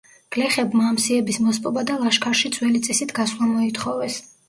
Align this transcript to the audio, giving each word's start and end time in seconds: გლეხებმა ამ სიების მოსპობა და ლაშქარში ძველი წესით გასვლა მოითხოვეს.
გლეხებმა 0.37 0.87
ამ 0.91 0.97
სიების 1.03 1.39
მოსპობა 1.45 1.85
და 1.91 1.99
ლაშქარში 2.07 2.53
ძველი 2.59 2.85
წესით 2.91 3.17
გასვლა 3.23 3.55
მოითხოვეს. 3.55 4.23